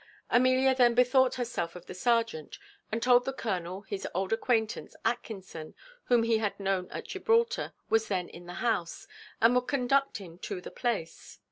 [0.31, 2.57] Amelia then bethought herself of the serjeant,
[2.91, 8.07] and told the colonel his old acquaintance Atkinson, whom he had known at Gibraltar, was
[8.07, 9.07] then in the house,
[9.41, 11.37] and would conduct him to the place.